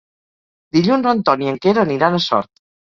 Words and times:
Dilluns 0.79 1.11
en 1.13 1.23
Ton 1.29 1.47
i 1.47 1.53
en 1.55 1.63
Quer 1.67 1.79
aniran 1.87 2.21
a 2.23 2.27
Sort. 2.31 2.57